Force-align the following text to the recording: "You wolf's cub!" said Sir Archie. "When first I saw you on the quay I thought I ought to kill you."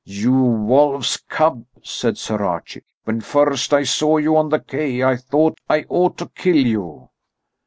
"You 0.03 0.33
wolf's 0.33 1.17
cub!" 1.29 1.63
said 1.83 2.17
Sir 2.17 2.43
Archie. 2.43 2.81
"When 3.03 3.21
first 3.21 3.71
I 3.71 3.83
saw 3.83 4.17
you 4.17 4.35
on 4.35 4.49
the 4.49 4.59
quay 4.59 5.03
I 5.03 5.15
thought 5.15 5.59
I 5.69 5.85
ought 5.89 6.17
to 6.17 6.29
kill 6.35 6.55
you." 6.57 7.09